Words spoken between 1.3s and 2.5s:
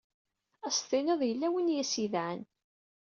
win i as-idɛan.